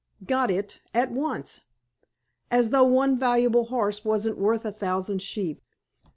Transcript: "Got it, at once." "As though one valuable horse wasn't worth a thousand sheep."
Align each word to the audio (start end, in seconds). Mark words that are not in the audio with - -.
"Got 0.25 0.49
it, 0.49 0.79
at 0.95 1.11
once." 1.11 1.61
"As 2.49 2.71
though 2.71 2.85
one 2.85 3.19
valuable 3.19 3.65
horse 3.65 4.03
wasn't 4.03 4.39
worth 4.39 4.65
a 4.65 4.71
thousand 4.71 5.21
sheep." 5.21 5.61